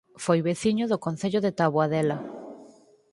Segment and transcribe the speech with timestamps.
[0.25, 2.17] Foi veciño do Concello de Taboadela